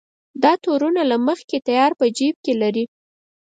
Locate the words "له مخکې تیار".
1.11-1.91